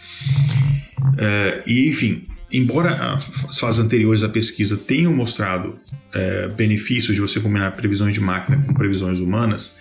É, 1.18 1.64
e 1.68 1.90
enfim, 1.90 2.24
embora 2.52 3.14
as 3.14 3.60
fases 3.60 3.84
anteriores 3.84 4.22
da 4.22 4.30
pesquisa 4.30 4.78
tenham 4.78 5.14
mostrado 5.14 5.78
é, 6.14 6.48
benefícios 6.50 7.16
de 7.16 7.22
você 7.22 7.40
combinar 7.40 7.72
previsões 7.72 8.14
de 8.14 8.22
máquina 8.22 8.64
com 8.66 8.74
previsões 8.74 9.20
humanas, 9.20 9.78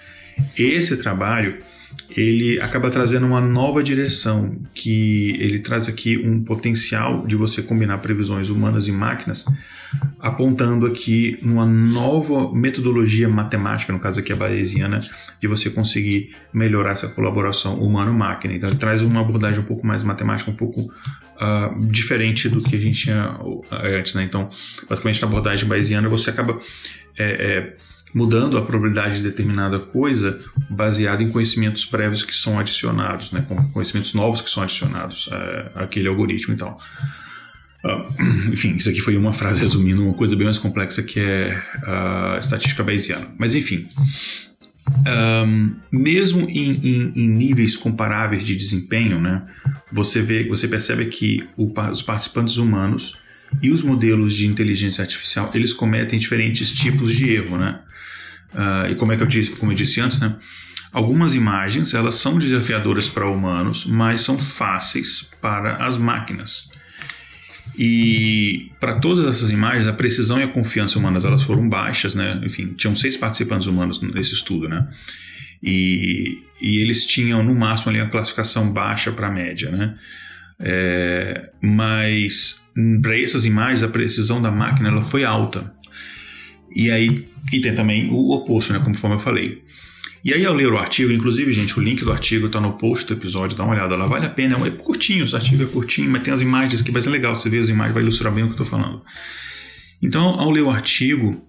esse 0.56 0.96
trabalho 0.96 1.58
ele 2.10 2.60
acaba 2.60 2.90
trazendo 2.90 3.26
uma 3.26 3.40
nova 3.40 3.82
direção, 3.82 4.56
que 4.74 5.36
ele 5.38 5.58
traz 5.58 5.88
aqui 5.88 6.16
um 6.16 6.42
potencial 6.42 7.26
de 7.26 7.36
você 7.36 7.62
combinar 7.62 7.98
previsões 7.98 8.48
humanas 8.48 8.88
e 8.88 8.92
máquinas, 8.92 9.44
apontando 10.18 10.86
aqui 10.86 11.38
uma 11.42 11.66
nova 11.66 12.52
metodologia 12.54 13.28
matemática, 13.28 13.92
no 13.92 14.00
caso 14.00 14.20
aqui 14.20 14.32
a 14.32 14.36
bayesiana, 14.36 15.00
de 15.40 15.48
você 15.48 15.68
conseguir 15.68 16.34
melhorar 16.52 16.92
essa 16.92 17.08
colaboração 17.08 17.78
humano-máquina. 17.80 18.54
Então 18.54 18.68
ele 18.68 18.78
traz 18.78 19.02
uma 19.02 19.20
abordagem 19.20 19.60
um 19.60 19.64
pouco 19.64 19.86
mais 19.86 20.02
matemática, 20.02 20.50
um 20.50 20.56
pouco 20.56 20.90
uh, 21.40 21.86
diferente 21.86 22.48
do 22.48 22.60
que 22.60 22.76
a 22.76 22.80
gente 22.80 23.04
tinha 23.04 23.38
antes. 23.70 24.14
Né? 24.14 24.24
Então, 24.24 24.50
basicamente 24.88 25.22
na 25.22 25.28
abordagem 25.28 25.68
bayesiana 25.68 26.08
você 26.08 26.30
acaba 26.30 26.60
é, 27.18 27.24
é, 27.24 27.76
mudando 28.14 28.56
a 28.56 28.62
probabilidade 28.62 29.16
de 29.16 29.22
determinada 29.22 29.78
coisa 29.78 30.38
baseado 30.70 31.22
em 31.22 31.30
conhecimentos 31.30 31.84
prévios 31.84 32.22
que 32.22 32.34
são 32.34 32.58
adicionados, 32.58 33.32
né, 33.32 33.44
com 33.48 33.56
conhecimentos 33.70 34.14
novos 34.14 34.40
que 34.40 34.50
são 34.50 34.62
adicionados 34.62 35.28
é, 35.32 35.70
àquele 35.74 36.08
algoritmo 36.08 36.54
e 36.54 36.56
tal. 36.56 36.76
Uh, 37.84 38.50
enfim, 38.52 38.76
isso 38.76 38.88
aqui 38.88 39.00
foi 39.00 39.16
uma 39.16 39.32
frase 39.32 39.60
resumindo 39.60 40.02
uma 40.02 40.14
coisa 40.14 40.34
bem 40.34 40.46
mais 40.46 40.58
complexa 40.58 41.02
que 41.02 41.20
é 41.20 41.62
a 41.84 42.38
estatística 42.40 42.82
bayesiana. 42.82 43.28
Mas 43.38 43.54
enfim, 43.54 43.86
um, 44.88 45.74
mesmo 45.92 46.48
em, 46.48 46.70
em, 46.72 47.12
em, 47.16 47.28
níveis 47.28 47.76
comparáveis 47.76 48.44
de 48.44 48.54
desempenho, 48.54 49.20
né, 49.20 49.42
você 49.90 50.22
vê, 50.22 50.44
você 50.48 50.68
percebe 50.68 51.06
que 51.06 51.44
o, 51.56 51.72
os 51.90 52.02
participantes 52.02 52.56
humanos 52.56 53.16
e 53.62 53.70
os 53.70 53.82
modelos 53.82 54.34
de 54.34 54.46
inteligência 54.46 55.02
artificial 55.02 55.50
eles 55.54 55.72
cometem 55.72 56.18
diferentes 56.18 56.72
tipos 56.72 57.14
de 57.14 57.30
erro, 57.30 57.56
né? 57.56 57.80
Uh, 58.52 58.92
e 58.92 58.94
como 58.94 59.12
é 59.12 59.16
que 59.16 59.22
eu 59.22 59.26
disse, 59.26 59.50
como 59.52 59.72
eu 59.72 59.76
disse 59.76 60.00
antes, 60.00 60.20
né? 60.20 60.36
Algumas 60.92 61.34
imagens 61.34 61.94
elas 61.94 62.14
são 62.16 62.38
desafiadoras 62.38 63.08
para 63.08 63.28
humanos, 63.28 63.84
mas 63.86 64.22
são 64.22 64.38
fáceis 64.38 65.28
para 65.40 65.84
as 65.84 65.98
máquinas. 65.98 66.70
E 67.78 68.70
para 68.80 68.98
todas 69.00 69.26
essas 69.26 69.50
imagens, 69.50 69.86
a 69.86 69.92
precisão 69.92 70.38
e 70.38 70.42
a 70.42 70.48
confiança 70.48 70.98
humanas 70.98 71.24
elas 71.24 71.42
foram 71.42 71.68
baixas, 71.68 72.14
né? 72.14 72.40
Enfim, 72.44 72.74
tinham 72.74 72.94
seis 72.94 73.16
participantes 73.16 73.66
humanos 73.66 74.00
nesse 74.00 74.32
estudo, 74.32 74.68
né? 74.68 74.88
E, 75.62 76.38
e 76.60 76.80
eles 76.82 77.04
tinham 77.06 77.42
no 77.42 77.54
máximo 77.54 77.90
ali 77.90 78.00
a 78.00 78.08
classificação 78.08 78.72
baixa 78.72 79.12
para 79.12 79.30
média, 79.30 79.70
né? 79.70 79.94
É, 80.58 81.50
mas 81.60 82.62
para 83.02 83.18
essas 83.20 83.44
imagens 83.44 83.82
a 83.82 83.88
precisão 83.88 84.40
da 84.40 84.50
máquina 84.50 84.88
ela 84.88 85.02
foi 85.02 85.24
alta. 85.24 85.72
E 86.74 86.90
aí 86.90 87.28
e 87.52 87.60
tem 87.60 87.74
também 87.74 88.10
o 88.10 88.30
oposto, 88.32 88.72
né, 88.72 88.80
conforme 88.84 89.16
eu 89.16 89.20
falei. 89.20 89.62
E 90.24 90.32
aí, 90.34 90.44
ao 90.44 90.54
ler 90.54 90.72
o 90.72 90.78
artigo, 90.78 91.12
inclusive, 91.12 91.52
gente, 91.52 91.78
o 91.78 91.82
link 91.82 92.04
do 92.04 92.12
artigo 92.12 92.46
está 92.46 92.60
no 92.60 92.72
post 92.72 93.06
do 93.06 93.14
episódio, 93.14 93.56
dá 93.56 93.64
uma 93.64 93.74
olhada 93.74 93.96
lá, 93.96 94.06
vale 94.06 94.26
a 94.26 94.30
pena, 94.30 94.56
é 94.66 94.70
curtinho, 94.70 95.24
o 95.24 95.36
artigo 95.36 95.62
é 95.62 95.66
curtinho, 95.66 96.10
mas 96.10 96.22
tem 96.22 96.34
as 96.34 96.40
imagens 96.40 96.82
que 96.82 96.90
vai 96.90 97.00
ser 97.00 97.10
legal, 97.10 97.34
você 97.34 97.48
vê 97.48 97.58
as 97.58 97.68
imagens, 97.68 97.94
vai 97.94 98.02
ilustrar 98.02 98.32
bem 98.32 98.44
o 98.44 98.48
que 98.48 98.60
eu 98.60 98.62
estou 98.62 98.66
falando. 98.66 99.02
Então, 100.02 100.22
ao 100.40 100.50
ler 100.50 100.62
o 100.62 100.70
artigo, 100.70 101.46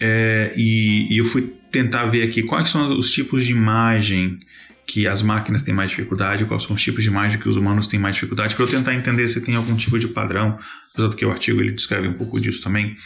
é, 0.00 0.52
e, 0.56 1.14
e, 1.14 1.18
eu 1.18 1.26
fui 1.26 1.52
tentar 1.70 2.06
ver 2.06 2.22
aqui 2.22 2.42
quais 2.42 2.70
são 2.70 2.96
os 2.96 3.12
tipos 3.12 3.44
de 3.44 3.52
imagem 3.52 4.38
que 4.86 5.06
as 5.06 5.22
máquinas 5.22 5.62
têm 5.62 5.74
mais 5.74 5.90
dificuldade, 5.90 6.44
quais 6.44 6.62
são 6.62 6.74
os 6.76 6.82
tipos 6.82 7.02
de 7.02 7.08
imagem 7.08 7.38
que 7.38 7.48
os 7.48 7.56
humanos 7.56 7.88
têm 7.88 7.98
mais 7.98 8.16
dificuldade, 8.16 8.54
para 8.54 8.64
eu 8.64 8.68
tentar 8.68 8.94
entender 8.94 9.28
se 9.28 9.40
tem 9.40 9.56
algum 9.56 9.74
tipo 9.76 9.98
de 9.98 10.08
padrão, 10.08 10.58
apesar 10.92 11.08
do 11.08 11.16
que 11.16 11.24
o 11.24 11.30
artigo 11.30 11.60
ele 11.60 11.72
descreve 11.72 12.08
um 12.08 12.14
pouco 12.14 12.40
disso 12.40 12.62
também. 12.62 12.96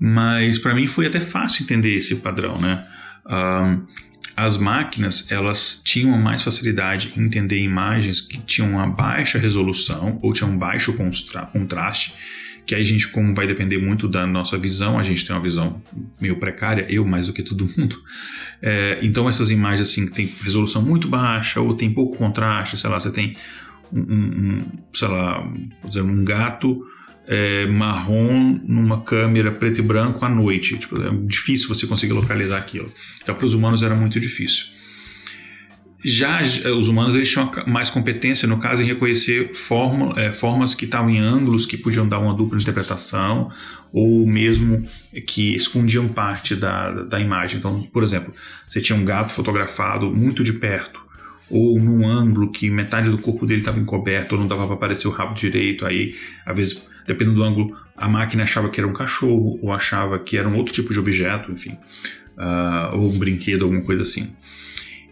Mas 0.00 0.58
para 0.58 0.74
mim 0.74 0.86
foi 0.86 1.06
até 1.06 1.20
fácil 1.20 1.62
entender 1.62 1.94
esse 1.94 2.14
padrão, 2.16 2.58
né? 2.60 2.86
Um, 3.26 3.86
as 4.36 4.56
máquinas 4.56 5.30
elas 5.30 5.80
tinham 5.84 6.18
mais 6.18 6.42
facilidade 6.42 7.12
em 7.16 7.24
entender 7.24 7.58
imagens 7.58 8.20
que 8.20 8.38
tinham 8.38 8.70
uma 8.70 8.86
baixa 8.86 9.38
resolução 9.38 10.18
ou 10.22 10.32
tinham 10.32 10.50
um 10.50 10.58
baixo 10.58 10.94
contraste, 11.52 12.14
que 12.66 12.74
aí 12.74 12.80
a 12.80 12.84
gente, 12.84 13.08
como 13.08 13.34
vai 13.34 13.46
depender 13.46 13.78
muito 13.78 14.08
da 14.08 14.26
nossa 14.26 14.58
visão, 14.58 14.98
a 14.98 15.02
gente 15.02 15.24
tem 15.26 15.36
uma 15.36 15.42
visão 15.42 15.82
meio 16.20 16.36
precária, 16.36 16.86
eu 16.88 17.04
mais 17.04 17.26
do 17.26 17.32
que 17.32 17.42
todo 17.42 17.70
mundo. 17.76 18.02
É, 18.60 18.98
então 19.04 19.28
essas 19.28 19.50
imagens 19.50 19.88
assim 19.88 20.06
que 20.06 20.12
tem 20.12 20.26
resolução 20.42 20.82
muito 20.82 21.08
baixa 21.08 21.60
ou 21.60 21.74
tem 21.74 21.92
pouco 21.92 22.16
contraste, 22.16 22.78
sei 22.78 22.90
lá, 22.90 22.98
você 22.98 23.10
tem 23.10 23.36
um, 23.92 24.00
um 24.00 24.66
sei 24.92 25.08
lá, 25.08 25.42
um 25.42 26.24
gato 26.24 26.84
é, 27.26 27.66
marrom 27.66 28.60
numa 28.66 29.02
câmera 29.02 29.50
preto 29.50 29.78
e 29.78 29.82
branco 29.82 30.24
à 30.24 30.28
noite. 30.28 30.76
Tipo, 30.78 31.00
é 31.00 31.10
difícil 31.26 31.68
você 31.68 31.86
conseguir 31.86 32.12
localizar 32.12 32.58
aquilo. 32.58 32.92
Então, 33.22 33.34
para 33.34 33.46
os 33.46 33.54
humanos 33.54 33.82
era 33.82 33.94
muito 33.94 34.20
difícil. 34.20 34.74
Já 36.06 36.42
os 36.42 36.86
humanos 36.86 37.14
eles 37.14 37.30
tinham 37.30 37.50
mais 37.66 37.88
competência, 37.88 38.46
no 38.46 38.58
caso, 38.58 38.82
em 38.82 38.86
reconhecer 38.86 39.54
forma, 39.54 40.20
é, 40.20 40.34
formas 40.34 40.74
que 40.74 40.84
estavam 40.84 41.08
em 41.08 41.18
ângulos 41.18 41.64
que 41.64 41.78
podiam 41.78 42.06
dar 42.06 42.18
uma 42.18 42.34
dupla 42.34 42.58
interpretação 42.58 43.50
ou 43.90 44.26
mesmo 44.26 44.86
que 45.26 45.54
escondiam 45.54 46.06
parte 46.08 46.54
da, 46.54 46.90
da 46.90 47.18
imagem. 47.18 47.56
Então, 47.56 47.82
por 47.84 48.02
exemplo, 48.02 48.34
você 48.68 48.82
tinha 48.82 48.98
um 48.98 49.04
gato 49.04 49.32
fotografado 49.32 50.10
muito 50.10 50.44
de 50.44 50.52
perto 50.52 51.00
ou 51.48 51.78
num 51.78 52.06
ângulo 52.06 52.50
que 52.50 52.68
metade 52.68 53.08
do 53.08 53.16
corpo 53.16 53.46
dele 53.46 53.60
estava 53.60 53.78
encoberto 53.78 54.32
ou 54.32 54.40
não 54.40 54.46
dava 54.46 54.66
para 54.66 54.74
aparecer 54.74 55.08
o 55.08 55.10
rabo 55.10 55.34
direito, 55.34 55.86
aí 55.86 56.14
às 56.44 56.56
vezes 56.56 56.82
dependendo 57.06 57.36
do 57.36 57.44
ângulo, 57.44 57.76
a 57.96 58.08
máquina 58.08 58.42
achava 58.42 58.68
que 58.68 58.80
era 58.80 58.88
um 58.88 58.92
cachorro 58.92 59.58
ou 59.62 59.72
achava 59.72 60.18
que 60.18 60.36
era 60.36 60.48
um 60.48 60.56
outro 60.56 60.72
tipo 60.72 60.92
de 60.92 60.98
objeto, 60.98 61.52
enfim, 61.52 61.76
uh, 62.36 62.96
ou 62.96 63.12
um 63.12 63.18
brinquedo, 63.18 63.64
alguma 63.64 63.82
coisa 63.82 64.02
assim. 64.02 64.30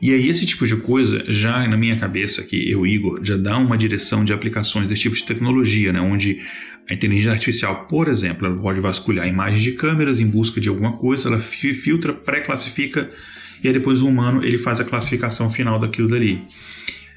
E 0.01 0.13
aí 0.13 0.29
esse 0.29 0.45
tipo 0.45 0.67
de 0.67 0.77
coisa, 0.77 1.25
já 1.29 1.67
na 1.69 1.77
minha 1.77 1.97
cabeça 1.97 2.41
aqui, 2.41 2.69
eu, 2.69 2.85
Igor, 2.85 3.21
já 3.23 3.37
dá 3.37 3.57
uma 3.57 3.79
direção 3.79 4.25
de 4.25 4.33
aplicações 4.33 4.89
desse 4.89 5.03
tipo 5.03 5.15
de 5.15 5.25
tecnologia, 5.25 5.93
né, 5.93 6.01
onde 6.01 6.43
a 6.91 6.95
inteligência 6.95 7.31
artificial, 7.31 7.87
por 7.87 8.09
exemplo, 8.09 8.47
ela 8.47 8.57
pode 8.57 8.81
vasculhar 8.81 9.29
imagens 9.29 9.63
de 9.63 9.73
câmeras 9.73 10.19
em 10.19 10.27
busca 10.27 10.61
de 10.61 10.69
alguma 10.69 10.95
coisa, 10.97 11.29
ela 11.29 11.39
filtra, 11.39 12.13
pré-classifica 12.13 13.09
e 13.63 13.69
aí 13.69 13.73
depois 13.73 14.03
o 14.03 14.09
humano 14.09 14.45
ele 14.45 14.59
faz 14.59 14.81
a 14.81 14.85
classificação 14.85 15.51
final 15.51 15.79
daquilo 15.79 16.09
dali. 16.09 16.43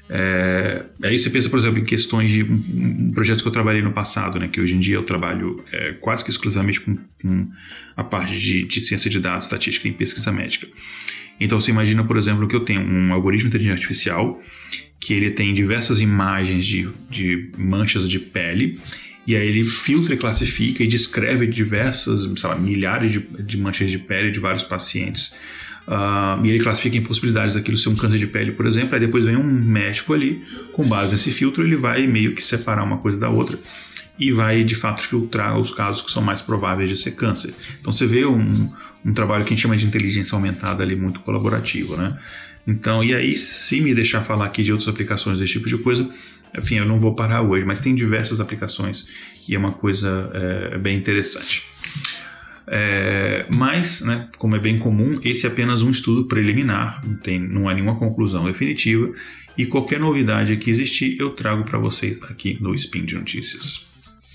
É, 0.08 0.84
aí 1.02 1.18
você 1.18 1.28
pensa, 1.30 1.48
por 1.48 1.58
exemplo, 1.58 1.78
em 1.78 1.84
questões 1.84 2.30
de 2.30 2.44
um, 2.44 3.10
projetos 3.12 3.42
que 3.42 3.48
eu 3.48 3.52
trabalhei 3.52 3.82
no 3.82 3.92
passado, 3.92 4.38
né, 4.38 4.48
que 4.48 4.60
hoje 4.60 4.76
em 4.76 4.78
dia 4.78 4.94
eu 4.94 5.02
trabalho 5.02 5.64
é, 5.72 5.92
quase 5.94 6.24
que 6.24 6.30
exclusivamente 6.30 6.80
com, 6.80 6.96
com 7.20 7.50
a 7.96 8.04
parte 8.04 8.38
de, 8.38 8.64
de, 8.64 8.80
ciência 8.80 9.10
de 9.10 9.18
dados, 9.18 9.44
estatística 9.44 9.88
e 9.88 9.92
pesquisa 9.92 10.30
médica. 10.30 10.68
Então 11.40 11.58
você 11.60 11.70
imagina, 11.70 12.04
por 12.04 12.16
exemplo, 12.16 12.46
que 12.46 12.54
eu 12.54 12.60
tenho 12.60 12.80
um 12.80 13.12
algoritmo 13.12 13.50
de 13.50 13.56
inteligência 13.56 13.74
artificial 13.74 14.40
que 15.00 15.12
ele 15.12 15.30
tem 15.30 15.52
diversas 15.52 16.00
imagens 16.00 16.64
de, 16.64 16.88
de 17.10 17.50
manchas 17.58 18.08
de 18.08 18.18
pele 18.18 18.80
e 19.26 19.34
aí 19.34 19.46
ele 19.46 19.64
filtra 19.64 20.14
e 20.14 20.16
classifica 20.16 20.84
e 20.84 20.86
descreve 20.86 21.46
diversas, 21.46 22.40
sei 22.40 22.48
lá, 22.48 22.56
milhares 22.56 23.12
de, 23.12 23.18
de 23.18 23.58
manchas 23.58 23.90
de 23.90 23.98
pele 23.98 24.30
de 24.30 24.38
vários 24.38 24.62
pacientes 24.62 25.34
Uh, 25.86 26.44
e 26.44 26.50
ele 26.50 26.60
classifica 26.60 26.96
em 26.96 27.02
possibilidades 27.02 27.54
daquilo 27.54 27.78
ser 27.78 27.90
um 27.90 27.94
câncer 27.94 28.18
de 28.18 28.26
pele, 28.26 28.52
por 28.52 28.66
exemplo. 28.66 28.94
Aí 28.94 29.00
depois 29.00 29.24
vem 29.24 29.36
um 29.36 29.44
médico 29.44 30.14
ali, 30.14 30.42
com 30.72 30.86
base 30.86 31.12
nesse 31.12 31.30
filtro, 31.30 31.62
ele 31.62 31.76
vai 31.76 32.06
meio 32.06 32.34
que 32.34 32.42
separar 32.42 32.82
uma 32.82 32.98
coisa 32.98 33.18
da 33.18 33.28
outra 33.28 33.58
e 34.18 34.32
vai 34.32 34.64
de 34.64 34.74
fato 34.74 35.02
filtrar 35.02 35.58
os 35.58 35.70
casos 35.72 36.02
que 36.02 36.10
são 36.10 36.22
mais 36.22 36.40
prováveis 36.40 36.88
de 36.88 36.96
ser 36.96 37.12
câncer. 37.12 37.54
Então 37.80 37.92
você 37.92 38.06
vê 38.06 38.24
um, 38.24 38.70
um 39.04 39.12
trabalho 39.12 39.44
que 39.44 39.52
a 39.52 39.56
gente 39.56 39.62
chama 39.62 39.76
de 39.76 39.86
inteligência 39.86 40.34
aumentada 40.34 40.82
ali 40.82 40.96
muito 40.96 41.20
colaborativo, 41.20 41.96
né? 41.96 42.18
Então, 42.66 43.04
e 43.04 43.14
aí, 43.14 43.36
se 43.36 43.80
me 43.80 43.94
deixar 43.94 44.22
falar 44.22 44.46
aqui 44.46 44.62
de 44.64 44.72
outras 44.72 44.88
aplicações 44.88 45.38
desse 45.38 45.52
tipo 45.52 45.68
de 45.68 45.78
coisa, 45.78 46.10
enfim, 46.58 46.76
eu 46.76 46.84
não 46.84 46.98
vou 46.98 47.14
parar 47.14 47.42
hoje, 47.42 47.64
mas 47.64 47.80
tem 47.80 47.94
diversas 47.94 48.40
aplicações 48.40 49.06
e 49.48 49.54
é 49.54 49.58
uma 49.58 49.70
coisa 49.70 50.30
é, 50.34 50.78
bem 50.78 50.96
interessante. 50.96 51.62
É, 52.68 53.46
mas, 53.54 54.00
né, 54.00 54.28
como 54.38 54.56
é 54.56 54.58
bem 54.58 54.78
comum, 54.78 55.14
esse 55.22 55.46
é 55.46 55.48
apenas 55.48 55.82
um 55.82 55.90
estudo 55.90 56.24
preliminar, 56.24 57.00
não, 57.06 57.16
tem, 57.16 57.38
não 57.38 57.68
há 57.68 57.74
nenhuma 57.74 57.96
conclusão 57.96 58.44
definitiva, 58.44 59.12
e 59.56 59.64
qualquer 59.66 60.00
novidade 60.00 60.56
que 60.56 60.70
existir 60.70 61.16
eu 61.18 61.30
trago 61.30 61.64
para 61.64 61.78
vocês 61.78 62.22
aqui 62.24 62.58
no 62.60 62.74
Spin 62.74 63.04
de 63.04 63.14
Notícias. 63.14 63.86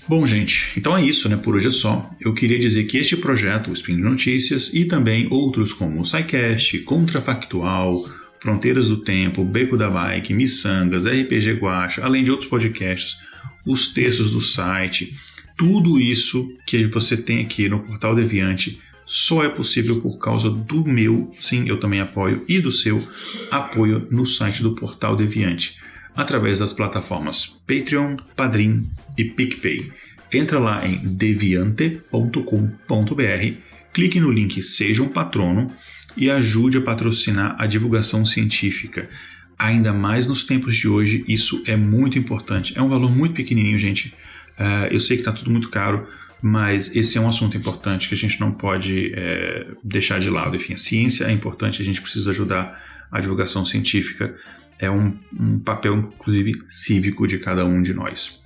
Bom, 0.08 0.26
gente, 0.26 0.72
então 0.76 0.96
é 0.96 1.04
isso, 1.04 1.28
né? 1.28 1.36
Por 1.36 1.54
hoje 1.54 1.68
é 1.68 1.70
só. 1.70 2.10
Eu 2.20 2.34
queria 2.34 2.58
dizer 2.58 2.84
que 2.84 2.98
este 2.98 3.16
projeto, 3.16 3.70
o 3.70 3.72
Spin 3.72 3.96
de 3.96 4.02
Notícias, 4.02 4.70
e 4.74 4.84
também 4.84 5.28
outros 5.30 5.72
como 5.72 6.00
o 6.00 6.04
SciCast, 6.04 6.80
Contrafactual, 6.80 8.02
Fronteiras 8.40 8.88
do 8.88 8.96
Tempo, 8.96 9.44
Beco 9.44 9.76
da 9.76 9.88
Bike, 9.88 10.34
Missangas, 10.34 11.06
RPG 11.06 11.52
Guacha, 11.60 12.02
além 12.04 12.24
de 12.24 12.32
outros 12.32 12.50
podcasts, 12.50 13.16
os 13.64 13.92
textos 13.92 14.32
do 14.32 14.40
site, 14.40 15.14
tudo 15.62 16.00
isso 16.00 16.52
que 16.66 16.84
você 16.86 17.16
tem 17.16 17.40
aqui 17.40 17.68
no 17.68 17.78
Portal 17.78 18.16
Deviante 18.16 18.80
só 19.06 19.44
é 19.44 19.48
possível 19.48 20.00
por 20.00 20.18
causa 20.18 20.50
do 20.50 20.84
meu, 20.84 21.30
sim, 21.40 21.68
eu 21.68 21.78
também 21.78 22.00
apoio, 22.00 22.44
e 22.48 22.60
do 22.60 22.72
seu 22.72 23.00
apoio 23.48 24.08
no 24.10 24.26
site 24.26 24.60
do 24.60 24.74
Portal 24.74 25.14
Deviante 25.14 25.76
através 26.16 26.58
das 26.58 26.72
plataformas 26.72 27.62
Patreon, 27.64 28.16
Padrim 28.34 28.88
e 29.16 29.24
PicPay. 29.24 29.92
Entra 30.32 30.58
lá 30.58 30.84
em 30.84 30.98
deviante.com.br, 30.98 33.56
clique 33.92 34.18
no 34.18 34.32
link 34.32 34.60
Seja 34.64 35.04
um 35.04 35.08
Patrono 35.08 35.70
e 36.16 36.28
ajude 36.28 36.78
a 36.78 36.82
patrocinar 36.82 37.54
a 37.56 37.68
divulgação 37.68 38.26
científica. 38.26 39.08
Ainda 39.56 39.92
mais 39.92 40.26
nos 40.26 40.44
tempos 40.44 40.76
de 40.76 40.88
hoje, 40.88 41.24
isso 41.28 41.62
é 41.66 41.76
muito 41.76 42.18
importante. 42.18 42.76
É 42.76 42.82
um 42.82 42.88
valor 42.88 43.14
muito 43.14 43.34
pequenininho, 43.34 43.78
gente. 43.78 44.12
Uh, 44.58 44.86
eu 44.90 45.00
sei 45.00 45.16
que 45.16 45.22
está 45.22 45.32
tudo 45.32 45.50
muito 45.50 45.68
caro, 45.70 46.06
mas 46.40 46.94
esse 46.94 47.16
é 47.16 47.20
um 47.20 47.28
assunto 47.28 47.56
importante 47.56 48.08
que 48.08 48.14
a 48.14 48.18
gente 48.18 48.40
não 48.40 48.52
pode 48.52 49.12
é, 49.14 49.66
deixar 49.84 50.18
de 50.18 50.28
lado. 50.28 50.56
Enfim, 50.56 50.74
a 50.74 50.76
ciência 50.76 51.24
é 51.24 51.32
importante, 51.32 51.80
a 51.80 51.84
gente 51.84 52.00
precisa 52.00 52.30
ajudar 52.30 52.80
a 53.10 53.20
divulgação 53.20 53.64
científica 53.64 54.34
é 54.82 54.90
um, 54.90 55.16
um 55.38 55.60
papel, 55.60 55.96
inclusive, 55.96 56.60
cívico 56.68 57.26
de 57.26 57.38
cada 57.38 57.64
um 57.64 57.80
de 57.82 57.94
nós. 57.94 58.40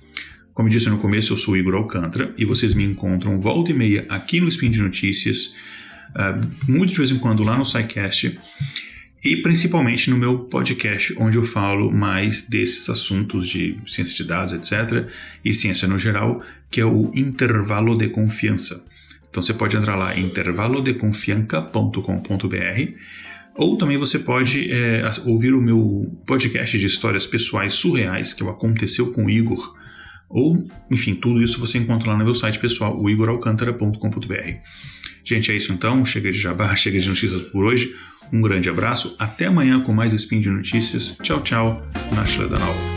Como 0.53 0.69
disse 0.69 0.87
no 0.87 0.99
começo, 0.99 1.33
eu 1.33 1.37
sou 1.37 1.57
Igor 1.57 1.73
Alcântara 1.73 2.31
e 2.37 2.45
vocês 2.45 2.75
me 2.75 2.83
encontram 2.83 3.41
volta 3.41 3.71
e 3.71 3.73
meia 3.73 4.05
aqui 4.07 4.39
no 4.39 4.47
Spin 4.47 4.69
de 4.69 4.79
Notícias, 4.79 5.55
uh, 6.11 6.71
muito 6.71 6.91
de 6.91 6.97
vez 6.97 7.11
em 7.11 7.17
quando 7.17 7.43
lá 7.43 7.57
no 7.57 7.65
SciCast 7.65 8.39
e 9.27 9.41
principalmente 9.41 10.09
no 10.09 10.17
meu 10.17 10.45
podcast, 10.45 11.13
onde 11.17 11.37
eu 11.37 11.43
falo 11.43 11.91
mais 11.91 12.43
desses 12.43 12.89
assuntos 12.89 13.49
de 13.49 13.77
ciência 13.85 14.15
de 14.15 14.23
dados, 14.23 14.53
etc., 14.53 15.05
e 15.43 15.53
ciência 15.53 15.85
no 15.85 15.99
geral, 15.99 16.41
que 16.71 16.79
é 16.79 16.85
o 16.85 17.11
Intervalo 17.13 17.97
de 17.97 18.07
Confiança. 18.07 18.85
Então 19.29 19.43
você 19.43 19.53
pode 19.53 19.75
entrar 19.75 19.97
lá 19.97 20.17
em 20.17 20.27
intervalodeconfianca.com.br 20.27 22.91
ou 23.55 23.77
também 23.77 23.97
você 23.97 24.17
pode 24.17 24.71
é, 24.71 25.01
ouvir 25.25 25.53
o 25.53 25.61
meu 25.61 26.09
podcast 26.25 26.77
de 26.77 26.85
histórias 26.85 27.27
pessoais 27.27 27.73
surreais, 27.73 28.33
que 28.33 28.41
é 28.41 28.45
o 28.45 28.49
Aconteceu 28.49 29.11
com 29.11 29.29
Igor. 29.29 29.75
Ou, 30.29 30.67
enfim, 30.91 31.15
tudo 31.15 31.41
isso 31.41 31.59
você 31.59 31.77
encontra 31.77 32.11
lá 32.11 32.17
no 32.17 32.25
meu 32.25 32.35
site 32.35 32.59
pessoal, 32.59 32.99
o 32.99 33.09
igoralcantara.com.br. 33.09 34.53
Gente, 35.23 35.51
é 35.51 35.55
isso 35.55 35.71
então. 35.71 36.05
Chega 36.05 36.31
de 36.31 36.37
jabá, 36.37 36.73
chega 36.75 36.99
de 36.99 37.07
notícias 37.07 37.41
por 37.43 37.65
hoje. 37.65 37.95
Um 38.31 38.41
grande 38.41 38.69
abraço. 38.69 39.15
Até 39.17 39.45
amanhã 39.45 39.81
com 39.81 39.93
mais 39.93 40.13
Spin 40.13 40.41
de 40.41 40.49
Notícias. 40.49 41.15
Tchau, 41.21 41.41
tchau. 41.41 41.81
Nashla 42.15 42.47
Danal. 42.47 42.96